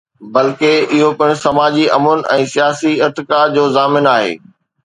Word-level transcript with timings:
بلڪه، 0.33 0.71
اهو 0.93 1.09
پڻ 1.19 1.29
سماجي 1.43 1.85
امن 1.97 2.19
۽ 2.37 2.47
سياسي 2.55 2.93
ارتقاء 3.09 3.45
جو 3.59 3.63
ضامن 3.79 4.05
آهي. 4.17 4.35